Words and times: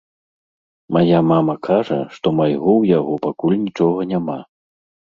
Мая 0.97 1.19
мама 1.33 1.55
кажа, 1.69 1.99
што 2.17 2.27
майго 2.41 2.71
ў 2.81 2.97
яго 2.97 3.13
пакуль 3.29 3.61
нічога 3.69 4.13
няма. 4.17 4.39